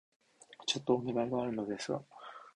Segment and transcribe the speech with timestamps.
[0.65, 2.01] ちょっとお願いがあるのですが...